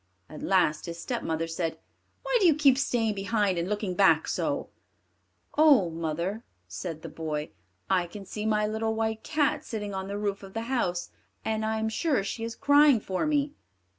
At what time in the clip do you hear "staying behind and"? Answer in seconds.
2.75-3.69